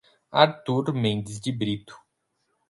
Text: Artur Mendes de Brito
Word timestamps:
Artur 0.31 0.93
Mendes 0.95 1.39
de 1.41 1.51
Brito 1.51 1.95